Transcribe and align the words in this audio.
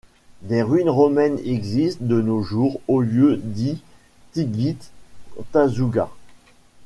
Des 0.41 0.63
ruines 0.63 0.89
romaines 0.89 1.37
existent 1.45 2.03
de 2.07 2.21
nos 2.23 2.41
jours 2.41 2.81
au 2.87 3.01
lieu-dit 3.01 3.83
Tighilt 4.33 4.89
Tazougaght. 5.51 6.09